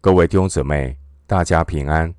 [0.00, 2.14] 各位弟兄姊妹，大家平安！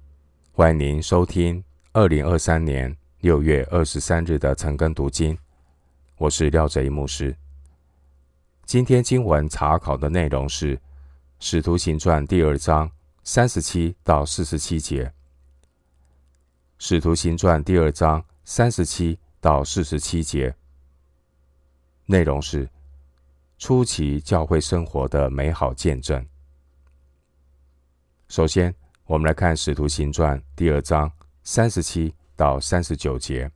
[0.52, 5.38] 欢迎您收听二零二三年六月二十三日的晨更读经。
[6.18, 7.34] 我是廖哲一牧师。
[8.66, 10.76] 今天经文查考的内容是
[11.40, 12.92] 《使徒行传》第二章
[13.24, 15.06] 三十七到四十七节。
[16.80, 20.54] 《使徒行传》第二章三十七到四十七节
[22.08, 22.70] 内容是
[23.58, 26.22] 初期教会生活的美好见证。
[28.30, 28.74] 首先，
[29.06, 33.52] 我们来看《使徒行传》第二章三十七到三十九节。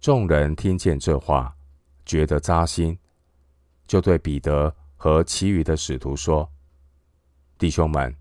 [0.00, 1.52] 众人听见这话，
[2.06, 2.96] 觉得扎心，
[3.88, 6.48] 就对彼得和其余的使徒说
[7.58, 8.14] ：“弟兄们，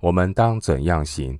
[0.00, 1.38] 我们当怎样行？”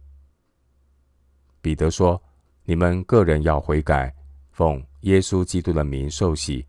[1.60, 2.22] 彼得说
[2.62, 4.14] ：“你们个人要悔改，
[4.52, 6.64] 奉耶稣基督的名受洗，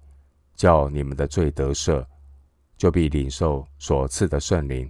[0.56, 2.04] 叫你们的罪得赦，
[2.76, 4.90] 就必领受所赐的圣灵。”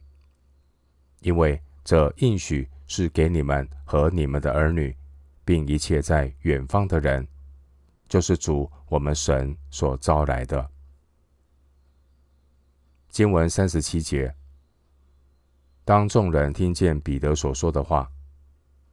[1.27, 4.95] 因为这应许是给你们和你们的儿女，
[5.43, 7.27] 并一切在远方的人，
[8.07, 10.65] 就是主我们神所招来的。
[13.09, 14.33] 经文三十七节，
[15.83, 18.09] 当众人听见彼得所说的话，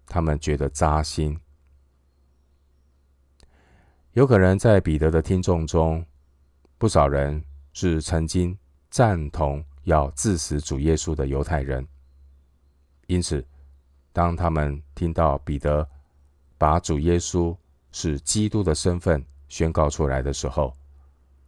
[0.04, 1.38] 他们觉得扎心。
[4.14, 6.04] 有可能在彼得的听众中，
[6.78, 8.58] 不少人是曾经
[8.90, 11.86] 赞同要致死主耶稣的犹太人。
[13.06, 13.44] 因此，
[14.12, 15.88] 当他们听到彼得
[16.56, 17.56] 把主耶稣
[17.92, 20.74] 是基督的身份宣告出来的时候，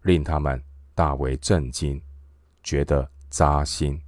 [0.02, 0.62] 令他们
[0.94, 2.00] 大为震惊，
[2.62, 4.00] 觉得扎心。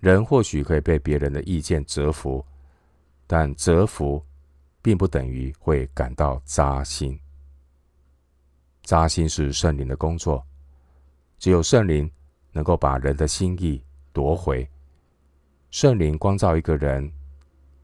[0.00, 2.44] 人或许可以被别人的意见折服，
[3.26, 4.24] 但折服
[4.82, 7.18] 并不等于会感到扎心。
[8.82, 10.46] 扎心是圣灵的工作，
[11.38, 12.08] 只有圣灵
[12.52, 14.68] 能够把人的心意夺回。
[15.70, 17.12] 圣灵光照一个人，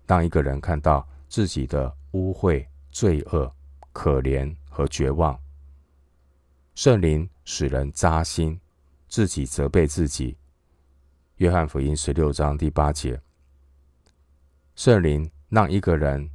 [0.07, 3.53] 让一个人看到自己的污秽、罪恶、
[3.93, 5.39] 可怜和绝望，
[6.75, 8.59] 圣灵使人扎心，
[9.09, 10.37] 自己责备自己。
[11.37, 13.21] 约翰福音十六章第八节，
[14.75, 16.31] 圣灵让一个人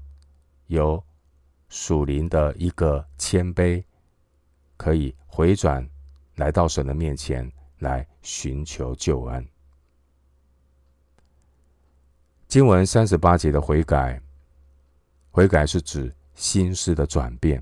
[0.68, 1.02] 有
[1.70, 3.84] 属灵的一个谦卑，
[4.76, 5.88] 可以回转
[6.36, 7.50] 来到神的面前
[7.80, 9.48] 来寻求救恩。
[12.48, 14.22] 经文三十八节的悔改，
[15.32, 17.62] 悔改是指心思的转变。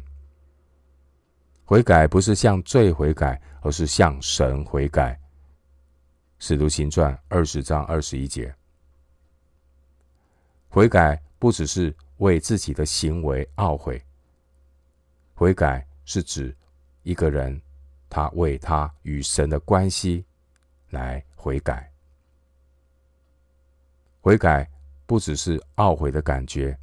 [1.63, 5.19] 悔改不是向罪悔改，而是向神悔改。
[6.38, 8.53] 使徒行传二十章二十一节，
[10.69, 14.00] 悔改不只是为自己的行为懊悔，
[15.34, 16.56] 悔改是指
[17.02, 17.59] 一个人
[18.07, 20.23] 他为他与神的关系
[20.91, 21.91] 来悔改，
[24.22, 24.69] 悔改。
[25.05, 26.77] 不只是懊悔的感觉，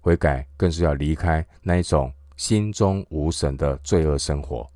[0.00, 4.68] 悔改更是要离开那一种心中无神的罪恶生活。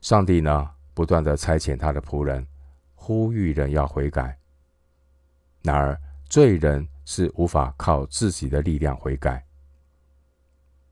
[0.00, 2.46] 上帝呢，不断的差遣他的仆人，
[2.94, 4.38] 呼吁人要悔改。
[5.62, 5.98] 然而，
[6.28, 9.44] 罪人是无法靠自己的力量悔改。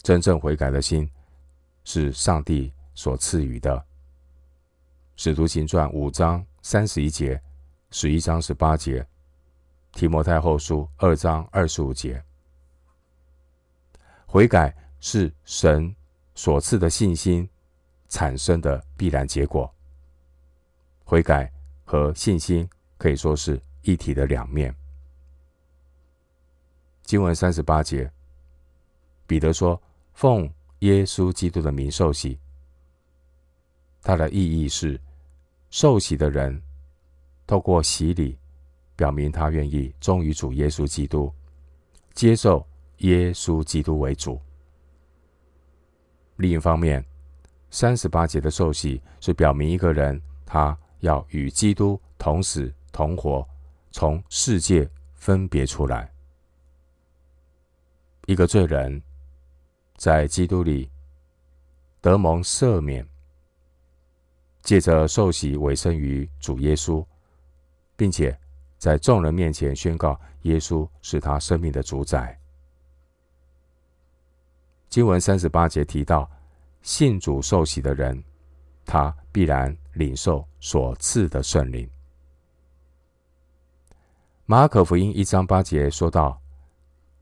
[0.02, 1.08] 真正悔改的心，
[1.84, 3.84] 是上帝所赐予的。
[5.16, 7.40] 使徒行传五章三十一节，
[7.90, 9.06] 十一章十八节。
[9.94, 12.20] 提摩太后书二章二十五节，
[14.26, 15.94] 悔改是神
[16.34, 17.48] 所赐的信心
[18.08, 19.72] 产生的必然结果。
[21.04, 21.50] 悔改
[21.84, 22.68] 和信心
[22.98, 24.74] 可以说是一体的两面。
[27.04, 28.10] 经文三十八节，
[29.28, 29.80] 彼得说
[30.12, 32.36] ：“奉耶稣基督的名受洗。”
[34.02, 35.00] 它的意义是，
[35.70, 36.60] 受洗的人
[37.46, 38.36] 透过洗礼。
[38.96, 41.32] 表明他愿意忠于主耶稣基督，
[42.12, 42.64] 接受
[42.98, 44.40] 耶稣基督为主。
[46.36, 47.04] 另一方面，
[47.70, 53.44] 三十八节的受洗是表明一个人他要与基督同死同活，
[53.90, 56.12] 从世界分别出来。
[58.26, 59.02] 一个罪人
[59.96, 60.88] 在基督里
[62.00, 63.04] 得蒙赦免，
[64.62, 67.04] 借着受洗委身于主耶稣，
[67.96, 68.38] 并且。
[68.84, 72.38] 在众人面前宣告耶稣是他生命的主宰。
[74.90, 76.30] 经文三十八节提到，
[76.82, 78.22] 信主受洗的人，
[78.84, 81.88] 他必然领受所赐的圣灵。
[84.44, 86.38] 马可福音一章八节说到，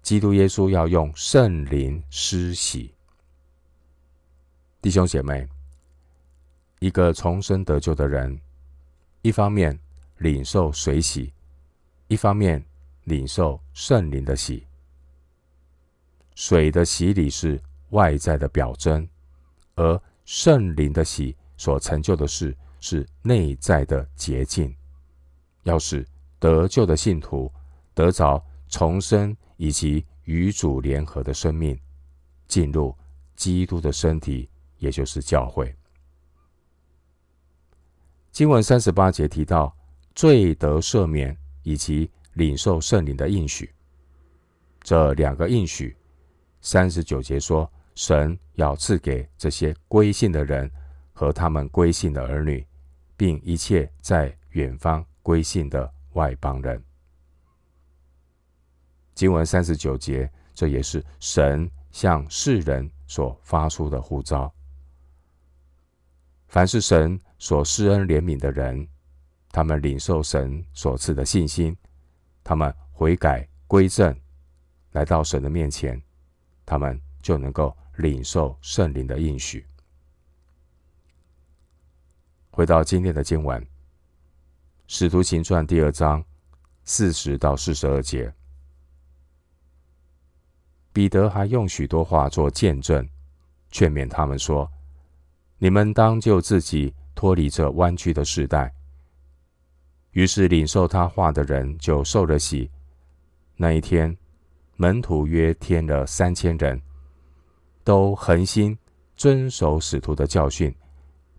[0.03, 2.93] 基督耶稣要用圣灵施洗。
[4.81, 5.49] 弟兄姐妹，
[6.81, 8.37] 一个重生得救的人，
[9.20, 9.79] 一方面
[10.19, 11.32] 领受水洗，
[12.08, 12.64] 一方面
[13.04, 14.66] 领受圣灵的洗。
[16.34, 17.60] 水的洗礼是
[17.90, 19.06] 外在的表征，
[19.75, 24.75] 而圣灵的洗所成就的事是内在的洁净，
[25.64, 26.06] 要使
[26.38, 27.52] 得救的信徒
[27.94, 31.78] 得着重生以及与主联合的生命，
[32.49, 32.96] 进入
[33.37, 35.75] 基督的身体，也就是教会。
[38.31, 39.76] 经文三十八节提到
[40.14, 43.73] 罪得赦免以及领受圣灵的应许，
[44.82, 45.97] 这两个应许。
[46.61, 50.70] 三十九节说，神要赐给这些归信的人
[51.12, 52.64] 和他们归信的儿女，
[53.17, 56.82] 并一切在远方归信的外邦人。
[59.14, 64.53] 经文三十九节，这也是神向世人所发出的呼召。
[66.49, 68.87] 凡是神所施恩怜悯的人，
[69.52, 71.76] 他们领受神所赐的信心，
[72.43, 74.19] 他们悔改归正，
[74.93, 76.02] 来到神的面前。
[76.64, 79.66] 他们就能够领受圣灵的应许。
[82.50, 83.60] 回到今天的经文，
[84.87, 86.25] 《使徒行传》第二章
[86.84, 88.32] 四十到四十二节，
[90.93, 93.06] 彼得还用许多话做见证，
[93.70, 94.70] 劝勉他们说
[95.58, 98.72] ：“你们当就自己脱离这弯曲的世代。”
[100.12, 102.70] 于是领受他话的人就受了洗。
[103.56, 104.17] 那一天。
[104.76, 106.81] 门徒约添了三千人，
[107.85, 108.76] 都恒心
[109.14, 110.75] 遵守使徒的教训，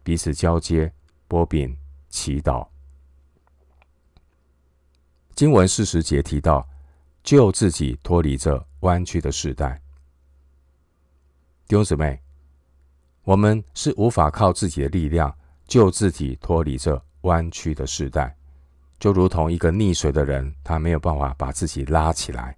[0.01, 0.89] 彼此交接、
[1.27, 1.75] 波饼、
[2.07, 2.65] 祈祷。
[5.35, 6.65] 经文四十节提到，
[7.21, 9.81] 救自己脱离这弯曲的世代。
[11.67, 12.21] 弟兄姊妹，
[13.23, 15.35] 我们是无法靠自己的力量
[15.67, 18.33] 救自己脱离这弯曲的世代，
[19.03, 22.55] 就如同一个溺水的人，他没有办法把自己拉起来。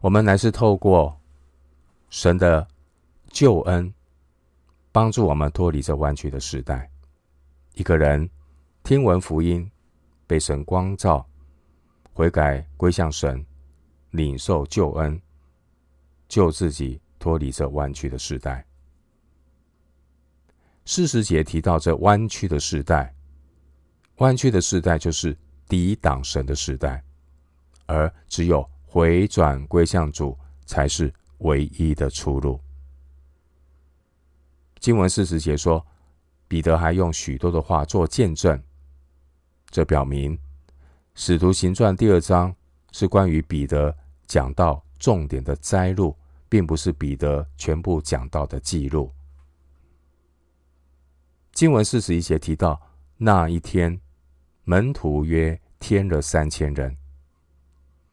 [0.00, 1.14] 我们乃是透过
[2.08, 2.66] 神的
[3.28, 3.92] 救恩，
[4.90, 6.90] 帮助我们脱离这弯曲的时代。
[7.74, 8.26] 一个人
[8.82, 9.70] 听闻福音，
[10.26, 11.28] 被神光照，
[12.14, 13.44] 悔改归向神，
[14.08, 15.20] 领受救恩，
[16.28, 18.64] 救自己脱离这弯曲的时代。
[20.86, 23.14] 四十节提到这弯曲的时代，
[24.20, 25.36] 弯曲的时代就是
[25.68, 27.04] 抵挡神的时代，
[27.84, 28.66] 而只有。
[28.92, 30.36] 回转归向主
[30.66, 32.60] 才是唯一的出路。
[34.80, 35.86] 经文四十节说，
[36.48, 38.60] 彼得还用许多的话做见证，
[39.70, 40.36] 这表明
[41.14, 42.52] 《使徒行传》第二章
[42.90, 43.96] 是关于彼得
[44.26, 46.16] 讲道重点的摘录，
[46.48, 49.12] 并不是彼得全部讲到的记录。
[51.52, 52.82] 经文四十一节提到，
[53.18, 54.00] 那一天
[54.64, 56.96] 门徒约添了三千人。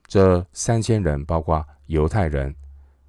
[0.07, 2.55] 这三千人包括犹太人，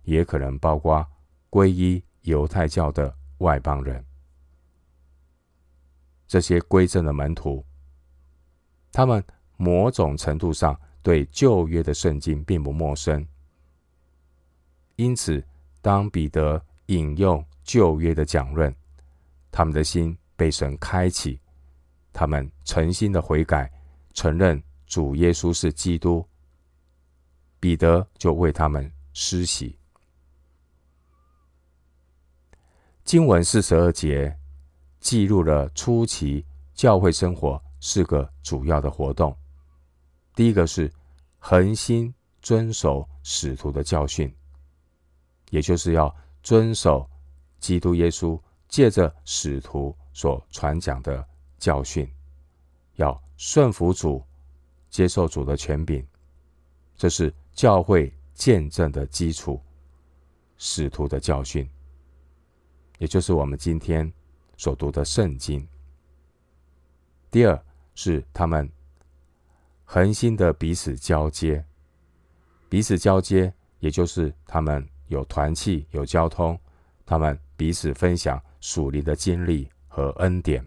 [0.02, 1.06] 也可能包括
[1.48, 4.04] 皈依犹太教的外邦人。
[6.26, 7.64] 这些归正的门徒，
[8.92, 9.22] 他们
[9.56, 13.26] 某种程度上对旧约的圣经并不陌生。
[14.96, 15.42] 因此，
[15.80, 18.74] 当彼得引用旧约的讲论，
[19.50, 21.40] 他们的心被神开启，
[22.12, 23.70] 他们诚心的悔改，
[24.14, 26.26] 承认主耶稣是基督。
[27.60, 29.76] 彼得就为他们施洗。
[33.04, 34.38] 经文四十二节
[35.00, 36.44] 记录了初期
[36.74, 39.36] 教会生活四个主要的活动。
[40.36, 40.92] 第一个是
[41.38, 44.32] 恒心遵守使徒的教训，
[45.50, 47.10] 也就是要遵守
[47.58, 51.26] 基督耶稣借着使徒所传讲的
[51.58, 52.10] 教训，
[52.94, 54.24] 要顺服主，
[54.88, 56.06] 接受主的权柄，
[56.96, 57.34] 这是。
[57.58, 59.60] 教会见证的基础，
[60.58, 61.68] 使徒的教训，
[62.98, 64.12] 也就是我们今天
[64.56, 65.66] 所读的圣经。
[67.32, 67.64] 第二
[67.96, 68.70] 是他们
[69.84, 71.64] 恒心的彼此交接，
[72.68, 76.56] 彼此交接，也就是他们有团契、有交通，
[77.04, 80.64] 他们彼此分享属灵的经历和恩典。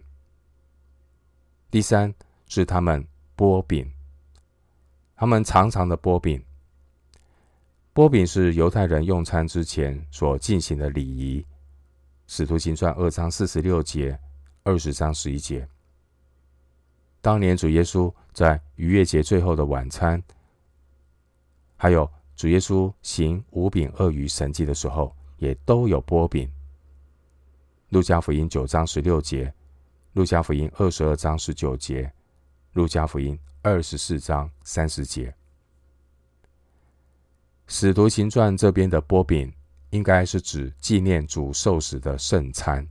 [1.72, 2.14] 第三
[2.48, 3.02] 是他们
[3.34, 3.90] 擘饼，
[5.16, 6.44] 他们常常的擘饼。
[7.94, 11.40] 擘饼是犹太人用餐之前所进行的礼仪，
[12.26, 14.20] 《使徒行传》二章四十六节、
[14.64, 15.66] 二十章十一节。
[17.22, 20.22] 当年主耶稣在逾越节最后的晚餐，
[21.78, 26.52] 还有主耶稣行五饼二鱼神迹的时候，也都有擘饼。
[27.88, 29.50] 路加福音九章十六节，
[30.12, 32.12] 路加福音二十二章十九节，
[32.74, 35.34] 路加福音二十四章三十节。
[37.66, 39.50] 使徒行传这边的波饼，
[39.88, 42.86] 应该是指纪念主受死的圣餐。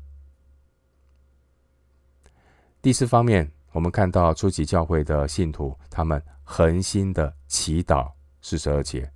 [2.81, 8.11] 第四方面，我们看到初期教会的信徒，他们恒心的祈祷
[8.41, 9.11] 四十二节，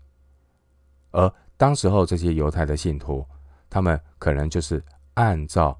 [1.09, 3.25] 而当时候这些犹太的信徒，
[3.67, 4.83] 他们可能就是
[5.15, 5.75] 按照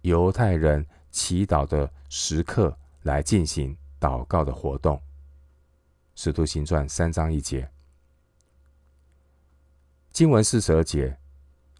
[0.00, 5.00] 犹太人祈祷的时刻来进行祷告的活动。
[6.14, 7.66] 使徒行传三章一节。
[10.12, 11.16] 经文四十二节，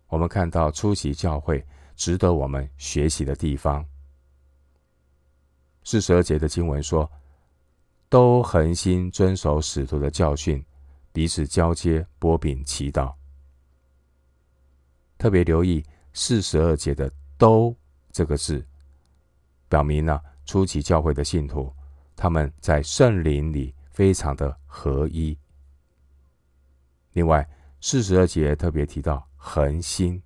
[0.08, 1.62] 我们看到出席教会
[1.94, 3.84] 值得我们学习的地方。
[5.84, 7.10] 四十二节的经文说
[8.08, 10.64] ：“都恒心遵守使徒的教训，
[11.12, 13.12] 彼此交接，波饼祈祷。”
[15.18, 17.76] 特别留意四十二节的“都”
[18.10, 18.66] 这个字，
[19.68, 21.72] 表明了初期教会的信徒
[22.14, 25.36] 他们在圣灵里非常的合一。
[27.12, 27.46] 另外，
[27.80, 30.22] 四十二节特别提到恒心，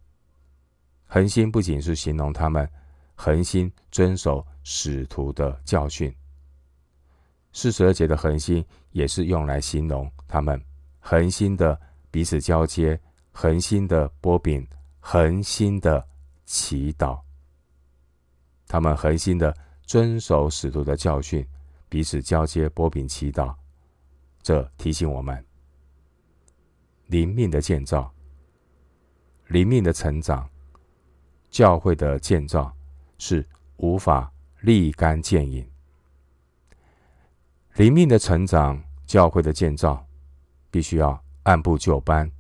[1.07, 2.69] 恒心不仅是形容他们
[3.15, 6.15] 恒心遵守使徒的教训，
[7.53, 10.61] 四十二节的恒心也是用来形容他们
[10.99, 11.81] 恒心的
[12.11, 14.67] 彼此交接、恒心的波饼、
[14.99, 16.07] 恒心的
[16.45, 17.21] 祈祷。
[18.71, 21.45] 他们恒心的遵守使徒的教训，
[21.89, 23.53] 彼此交接、波饼祈祷。
[24.45, 25.45] 这提醒我们。
[27.09, 28.09] 灵命的建造，
[29.49, 30.49] 灵命的成长，
[31.51, 32.73] 教会的建造
[33.19, 33.45] 是
[33.79, 35.69] 无法立竿见影。
[37.75, 40.07] 灵命的成长，教会的建造，
[40.71, 42.31] 必须要按部就班、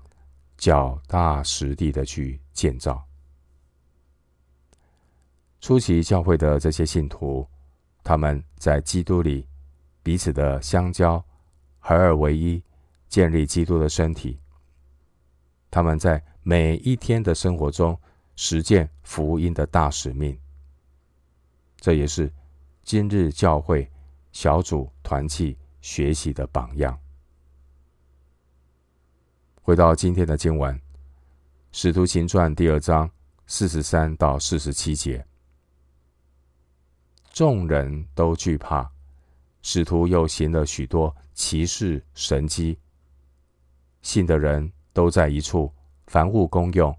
[0.56, 3.04] 脚踏实地的去建造。
[5.60, 7.46] 初期教会的这些信徒，
[8.02, 9.46] 他们在基督里
[10.02, 11.22] 彼此的相交，
[11.78, 12.62] 合而为一，
[13.08, 14.40] 建立基督的身体。
[15.70, 17.96] 他们在每一天的生活中
[18.36, 20.36] 实践福音的大使命，
[21.76, 22.32] 这也是
[22.82, 23.88] 今日教会
[24.32, 26.98] 小组团契学习的榜样。
[29.60, 30.74] 回到今天的经文，
[31.70, 33.08] 《使徒行传》第二章
[33.46, 35.24] 四十三到四十七节，
[37.32, 38.90] 众人都惧怕，
[39.62, 42.78] 使徒又行了许多奇事神迹，
[44.02, 44.70] 信的人。
[44.92, 45.72] 都在一处，
[46.08, 46.94] 凡物公用，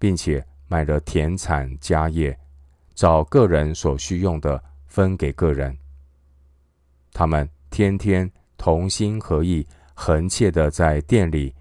[0.00, 2.36] 并且卖了田产家业，
[2.92, 5.78] 找个人所需用的分给个人。
[7.12, 11.54] 他们天天同心合意，恒切的在店里，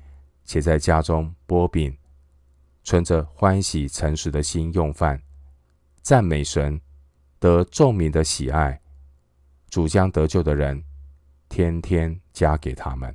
[0.43, 1.95] 且在家中剥饼，
[2.83, 5.21] 存着欢喜诚实的心用饭，
[6.01, 6.81] 赞美神，
[7.43, 8.79] 得众民的喜爱。
[9.69, 10.81] 主将得救的人，
[11.49, 13.13] 天天加给他们。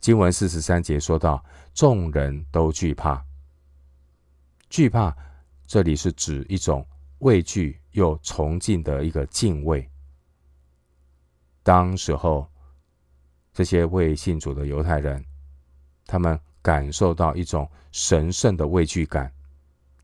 [0.00, 1.44] 经文四十三节说到，
[1.74, 3.22] 众人都惧怕。
[4.70, 5.14] 惧怕，
[5.66, 6.86] 这里是指一种
[7.18, 9.86] 畏惧又崇敬的一个敬畏。
[11.62, 12.50] 当时候，
[13.52, 15.22] 这些未信主的犹太人，
[16.06, 19.30] 他们感受到一种神圣的畏惧感，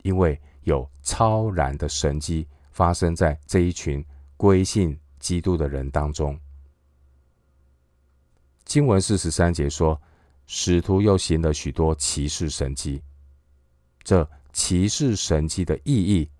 [0.02, 0.38] 因为
[0.68, 4.04] 有超然的神迹发生在这一群
[4.36, 6.38] 归信基督的人当中。
[8.66, 9.98] 经文四十三节说，
[10.46, 13.02] 使徒又行了许多奇事神迹。
[14.02, 16.30] 这奇事神迹的意义，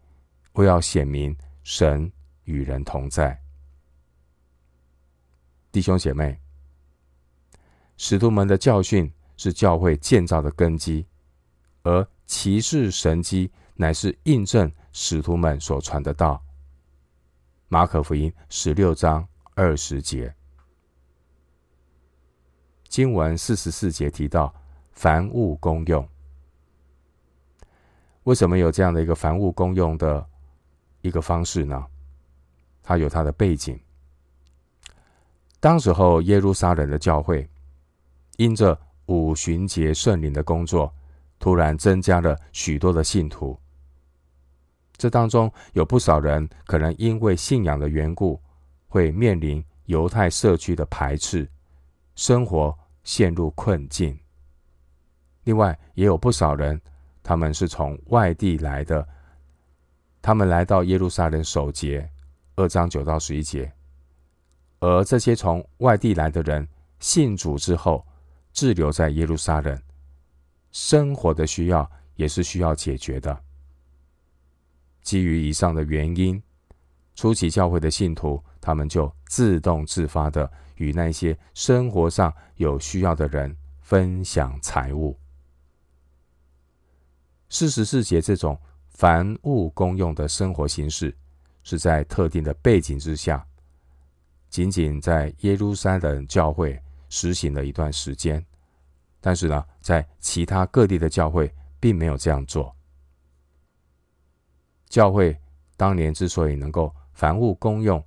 [0.53, 2.13] 为要显明神
[2.45, 3.41] 与人同在。
[5.73, 6.39] 弟兄姐妹，
[7.97, 11.07] 使徒们的教训是教会建造的根基，
[11.83, 16.43] 而奇事神迹乃是印证使徒们所传的道。
[17.69, 20.35] 马可福音十六章二十节。
[22.89, 24.53] 经文四十四节提到
[24.91, 26.07] 凡物公用，
[28.25, 30.27] 为什么有这样的一个凡物公用的
[31.03, 31.87] 一个方式呢？
[32.83, 33.79] 它有它的背景。
[35.61, 37.49] 当时候耶路撒冷的教会，
[38.39, 40.93] 因着五旬节圣灵的工作，
[41.39, 43.57] 突然增加了许多的信徒。
[44.99, 48.39] 这当中有不少人可能因为信仰的缘故，
[48.89, 51.49] 会面临犹太社区的排斥。
[52.17, 54.19] 生活陷入困境。
[55.45, 56.79] 另外，也有不少人，
[57.23, 59.07] 他们是从外地来的，
[60.21, 62.11] 他们来到耶路撒冷守节，
[62.57, 63.73] 二章九到十一节。
[64.81, 66.67] 而这些从外地来的人
[66.99, 68.05] 信主之后，
[68.53, 69.81] 滞留在耶路撒冷，
[70.73, 73.45] 生活的需要也是需要解决的。
[75.09, 76.43] 基于以上的原因，
[77.15, 85.19] 初期教会的信徒，他们就自动自发的与那些生活上有需要的人分享财物。
[87.49, 88.61] 四十四节这种
[88.91, 91.17] 凡物公用的生活形式，
[91.63, 93.43] 是在特定的背景之下，
[94.51, 98.45] 仅仅在耶路撒冷教会实行了一段时间，
[99.23, 101.51] 但是呢，在其他各地的教会
[101.81, 102.77] 并没有这样做。
[104.89, 105.37] 教会
[105.77, 108.03] 当年之所以能够凡物公用，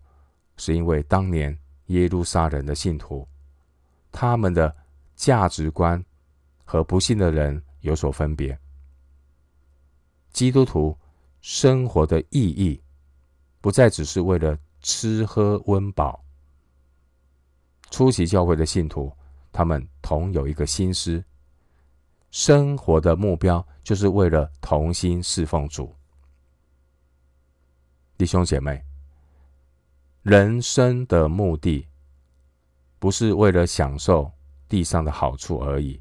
[0.57, 1.57] 是因为当年
[1.88, 3.27] 耶路撒冷的信徒，
[4.11, 4.75] 他们的
[5.15, 6.03] 价值观
[6.63, 8.57] 和不信的人有所分别。
[10.31, 10.97] 基督徒
[11.41, 12.81] 生活的意义，
[13.59, 16.23] 不再只是为了吃喝温饱。
[17.89, 19.11] 出席教会的信徒，
[19.51, 21.23] 他们同有一个心思，
[22.31, 25.93] 生活的目标就是为了同心侍奉主。
[28.22, 28.80] 弟兄姐妹，
[30.22, 31.88] 人生的目的
[33.00, 34.32] 不是为了享受
[34.70, 36.00] 地上的好处而已。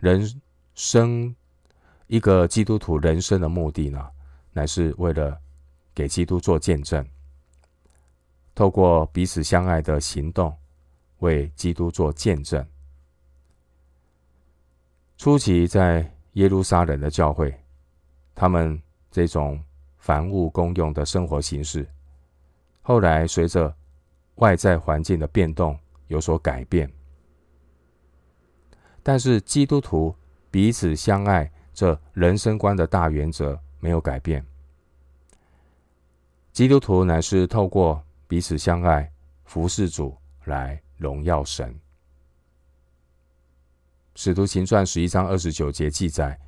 [0.00, 0.28] 人
[0.74, 1.32] 生
[2.08, 4.04] 一个基督徒人生的目的呢，
[4.50, 5.40] 乃是为了
[5.94, 7.06] 给基督做见证，
[8.52, 10.52] 透过彼此相爱的行动，
[11.18, 12.66] 为基督做见证。
[15.16, 17.56] 初期在耶路撒冷的教会，
[18.34, 18.82] 他们
[19.12, 19.62] 这种。
[20.06, 21.84] 凡物公用的生活形式，
[22.80, 23.74] 后来随着
[24.36, 26.88] 外在环境的变动有所改变，
[29.02, 30.14] 但是基督徒
[30.48, 34.46] 彼此相爱这人生观的大原则没有改变。
[36.52, 39.10] 基督徒乃是透过彼此相爱
[39.44, 41.76] 服侍主来荣耀神。
[44.14, 46.38] 使徒行传十一章二十九节记载，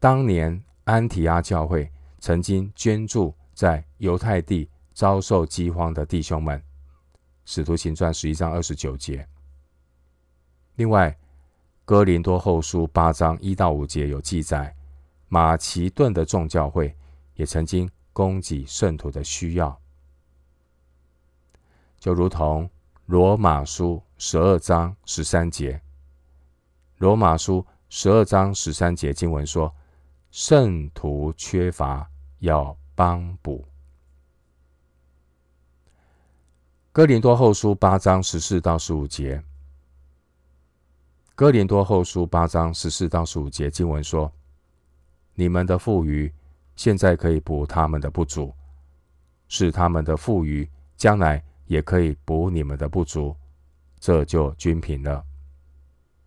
[0.00, 1.88] 当年安提阿教会。
[2.18, 6.58] 曾经捐助在犹太地遭受饥荒的弟兄们，
[7.44, 9.26] 《使徒行传》十一章二十九节。
[10.76, 11.10] 另外，
[11.84, 14.74] 《哥林多后书》八章一到五节有记载，
[15.28, 16.94] 马其顿的众教会
[17.34, 19.78] 也曾经供给圣徒的需要，
[21.98, 22.64] 就如同
[23.06, 25.74] 《罗马书》十二章十三节，
[26.98, 29.72] 《罗马书》十二章十三节经文说
[30.32, 32.10] ：“圣徒缺乏。”
[32.46, 33.64] 要帮补。
[36.92, 39.42] 哥林多后书八章十四到十五节。
[41.34, 44.32] 哥林多后书八章十四到十五节经文说
[45.34, 46.32] ：“你们的富余，
[46.76, 48.54] 现在可以补他们的不足；
[49.48, 53.36] 使他们的富余，将来也可以补你们的不足。
[53.98, 55.24] 这就均平了。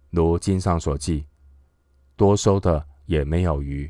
[0.10, 1.26] 如经上所记：
[2.18, 3.90] 多收的也没有余，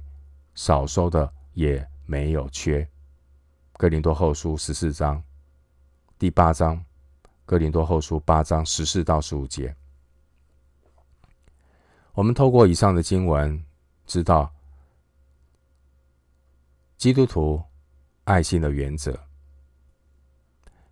[0.54, 2.90] 少收的也。”没有缺。
[3.74, 5.24] 哥林多后书十四章
[6.18, 6.84] 第八章，
[7.46, 9.76] 哥林多后书八章十四到十五节，
[12.14, 13.64] 我们透过以上的经文，
[14.08, 14.52] 知道
[16.98, 17.62] 基督徒
[18.24, 19.16] 爱心的原则。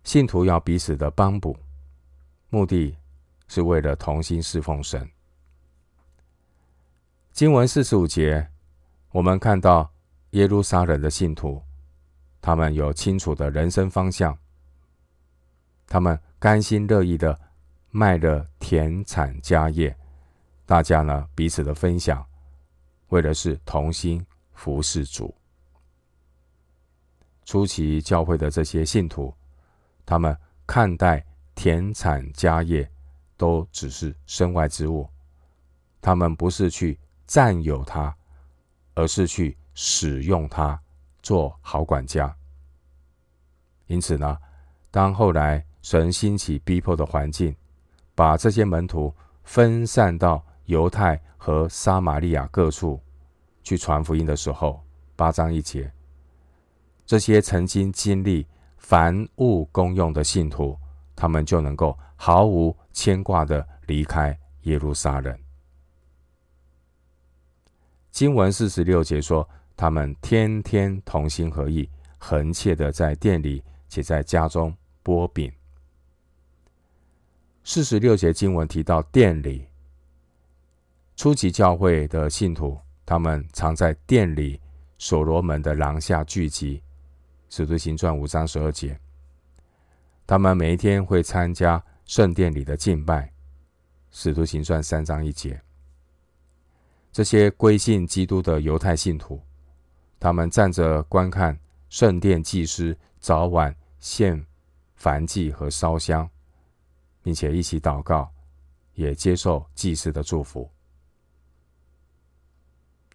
[0.04, 1.58] 信徒要彼此的帮补，
[2.48, 2.96] 目的
[3.48, 5.10] 是为了同心侍奉神。
[7.32, 8.48] 经文四十五节，
[9.10, 9.92] 我们看到。
[10.32, 11.62] 耶路撒冷的信徒，
[12.40, 14.36] 他们有清楚的人生方向，
[15.86, 17.38] 他们甘心乐意的
[17.90, 19.96] 卖了田产家业，
[20.66, 22.22] 大家呢彼此的分享，
[23.08, 25.34] 为的是同心服侍主。
[27.46, 29.34] 初期教会的这些信徒，
[30.04, 30.36] 他们
[30.66, 32.86] 看待田产家业
[33.38, 35.08] 都只是身外之物，
[36.02, 38.14] 他们不是去占有它，
[38.94, 39.56] 而是去。
[39.80, 40.76] 使用它
[41.22, 42.34] 做好管家。
[43.86, 44.36] 因此呢，
[44.90, 47.54] 当后来神兴起逼迫的环境，
[48.12, 49.14] 把这些门徒
[49.44, 53.00] 分散到犹太和撒玛利亚各处
[53.62, 54.82] 去传福音的时候，
[55.14, 55.88] 八章一节，
[57.06, 58.44] 这些曾经经历
[58.78, 60.76] 凡物公用的信徒，
[61.14, 65.38] 他们就能够毫无牵挂的离开耶路撒冷。
[68.10, 69.48] 经文四十六节说。
[69.78, 71.88] 他们天天同心合意，
[72.18, 75.52] 恒切的在店里，且在家中擘饼。
[77.62, 79.68] 四十六节经文提到店里，
[81.14, 84.60] 初期教会的信徒，他们常在店里
[84.98, 86.82] 所罗门的廊下聚集。
[87.48, 88.98] 使徒行传五章十二节，
[90.26, 93.32] 他们每一天会参加圣殿里的敬拜。
[94.10, 95.62] 使徒行传三章一节，
[97.12, 99.40] 这些归信基督的犹太信徒。
[100.20, 104.44] 他们站着观看圣殿祭司早晚献
[105.00, 106.28] 燔祭和烧香，
[107.22, 108.30] 并且一起祷告，
[108.94, 110.70] 也接受祭司的祝福。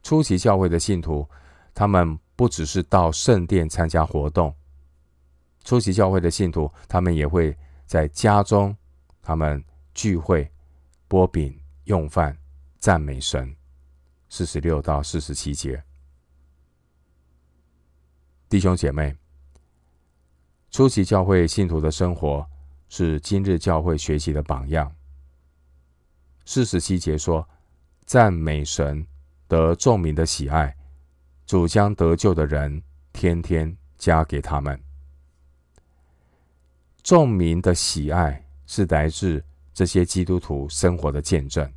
[0.01, 1.27] 初期教会的信徒，
[1.73, 4.53] 他们不只是到圣殿参加活动。
[5.63, 8.75] 初期教会的信徒，他们也会在家中，
[9.21, 9.63] 他们
[9.93, 10.49] 聚会、
[11.07, 12.37] 擘饼、用饭、
[12.79, 13.55] 赞美神。
[14.29, 15.81] 四十六到四十七节，
[18.53, 19.15] 弟兄姐妹，
[20.69, 22.47] 初期教会信徒的生活
[22.87, 24.95] 是今日教会学习的榜样。
[26.45, 27.49] 四十七节说
[28.05, 29.07] ：“赞美神，
[29.47, 30.77] 得众民的喜爱，
[31.47, 34.79] 主将得救的人天天加给他们。”
[37.01, 41.67] 众民的喜爱是来自这些基督徒生活的见证。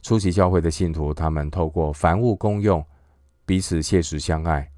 [0.00, 2.82] 初期教会的信徒，他们透过凡物公用，
[3.44, 4.72] 彼此切实相爱，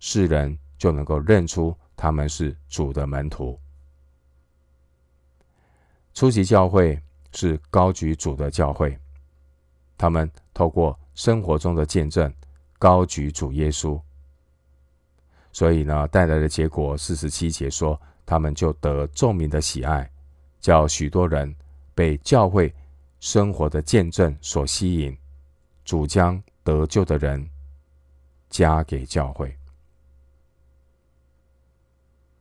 [0.00, 3.56] 世人就能够认出他们是主的门徒。
[6.12, 7.00] 初期教会
[7.32, 8.98] 是高举主的教会，
[9.96, 12.32] 他们透过生活中的见证，
[12.78, 14.00] 高举主耶稣。
[15.52, 20.10] 所以呢，带来的结果，四十七节说，他们就得众民的喜爱，
[20.60, 21.54] 叫许多人
[21.94, 22.74] 被教会
[23.20, 25.16] 生活的见证所吸引，
[25.84, 27.48] 主将得救的人
[28.48, 29.59] 加给教会。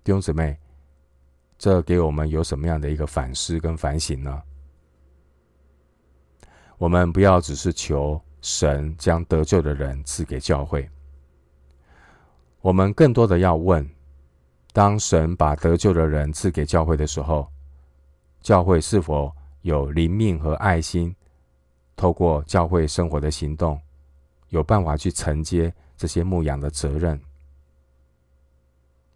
[0.09, 0.57] 弟兄姊妹，
[1.59, 4.41] 这给我们有什么样的一个反思跟反省呢？
[6.79, 10.89] 我们不要只是求神将得救的人赐给教会。
[12.59, 13.87] 我们更多的要问：
[14.73, 17.47] 当神把得救的人赐给教会的时候，
[18.41, 21.15] 教会是否有灵命和爱心，
[21.95, 23.79] 透过教会生活的行动，
[24.47, 27.21] 有办法去承接这些牧养的责任？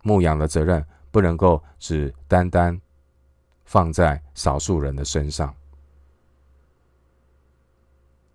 [0.04, 2.80] 牧养的责任不能够只单单
[3.66, 5.52] 放在少数人的身上。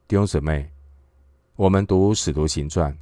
[0.08, 0.68] 弟兄姊妹，
[1.54, 2.92] 我们读《使徒行传》，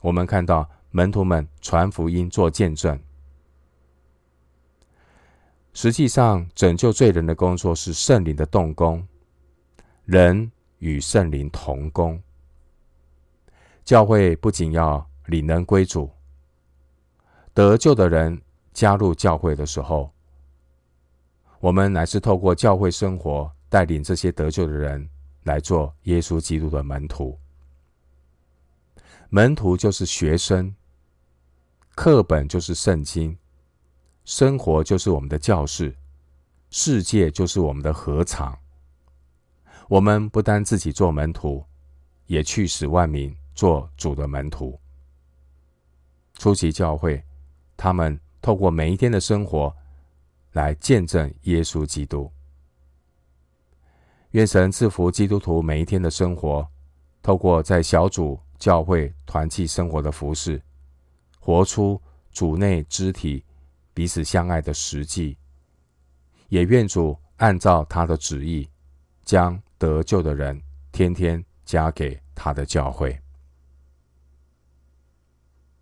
[0.00, 0.64] 我们看到。
[0.92, 2.98] 门徒们传福音、做见证。
[5.72, 9.06] 实际上，拯救罪人的工作是圣灵的动工，
[10.04, 12.20] 人与圣灵同工。
[13.84, 16.10] 教会不仅要领人归主，
[17.52, 18.40] 得救的人
[18.72, 20.12] 加入教会的时候，
[21.58, 25.08] 我们乃是透过教会生活，带领这些得救的人
[25.42, 27.38] 来做耶稣基督的门徒。
[29.28, 30.74] 门徒就是学生。
[31.96, 33.36] 课本就是圣经，
[34.24, 35.94] 生活就是我们的教室，
[36.70, 38.58] 世界就是我们的禾场。
[39.86, 41.62] 我们不单自己做门徒，
[42.26, 44.80] 也去使万民做主的门徒。
[46.38, 47.22] 初期教会，
[47.82, 49.74] 他们透过每一天的生活
[50.52, 52.30] 来见证耶稣基督。
[54.32, 56.68] 愿神赐福基督徒每一天的生活，
[57.22, 60.60] 透过在小组、教会、团契生活的服事。
[61.38, 61.98] 活出
[62.30, 63.42] 主内肢体
[63.94, 65.38] 彼此相爱的实际，
[66.50, 68.68] 也愿主按照他的旨意，
[69.24, 70.60] 将得救的人
[70.92, 73.18] 天天加给他的教会。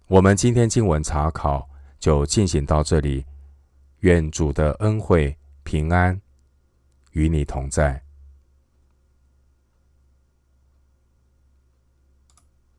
[0.07, 3.25] 我们今天经文查考就进行到这里，
[4.01, 6.21] 愿主的恩惠平安
[7.13, 8.03] 与你同在。